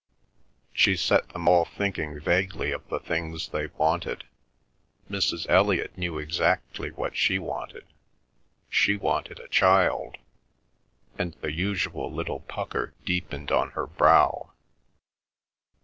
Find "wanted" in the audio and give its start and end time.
3.77-4.23, 7.37-7.85, 8.97-9.39